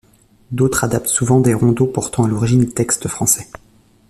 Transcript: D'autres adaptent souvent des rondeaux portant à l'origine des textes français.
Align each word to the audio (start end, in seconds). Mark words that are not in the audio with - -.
D'autres 0.51 0.83
adaptent 0.83 1.09
souvent 1.09 1.41
des 1.41 1.53
rondeaux 1.53 1.85
portant 1.85 2.23
à 2.23 2.27
l'origine 2.27 2.61
des 2.61 2.71
textes 2.73 3.07
français. 3.07 3.45